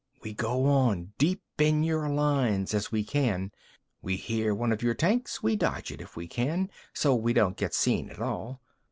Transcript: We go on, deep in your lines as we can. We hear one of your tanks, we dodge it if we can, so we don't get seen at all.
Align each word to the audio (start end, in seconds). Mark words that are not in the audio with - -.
We 0.23 0.33
go 0.33 0.65
on, 0.65 1.13
deep 1.19 1.43
in 1.59 1.83
your 1.83 2.09
lines 2.09 2.73
as 2.73 2.91
we 2.91 3.03
can. 3.03 3.51
We 4.01 4.15
hear 4.15 4.51
one 4.55 4.71
of 4.71 4.81
your 4.81 4.95
tanks, 4.95 5.43
we 5.43 5.55
dodge 5.55 5.91
it 5.91 6.01
if 6.01 6.15
we 6.15 6.27
can, 6.27 6.71
so 6.91 7.13
we 7.13 7.33
don't 7.33 7.55
get 7.55 7.75
seen 7.75 8.09
at 8.09 8.19
all. 8.19 8.63